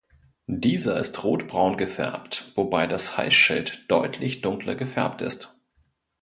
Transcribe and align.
Dieser 0.47 0.99
ist 0.99 1.23
rotbraun 1.23 1.77
gefärbt, 1.77 2.53
wobei 2.55 2.87
das 2.87 3.17
Halsschild 3.19 3.83
deutlich 3.87 4.41
dunkler 4.41 4.73
gefärbt 4.73 5.21
ist. 5.21 5.55